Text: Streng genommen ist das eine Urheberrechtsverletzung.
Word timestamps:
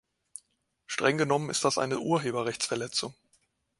Streng 0.87 1.19
genommen 1.19 1.51
ist 1.51 1.63
das 1.63 1.77
eine 1.77 1.99
Urheberrechtsverletzung. 1.99 3.13